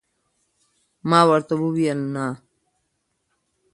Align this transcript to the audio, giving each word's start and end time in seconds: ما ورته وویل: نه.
ما 1.09 1.19
ورته 1.29 1.53
وویل: 1.63 1.99
نه. 2.13 2.25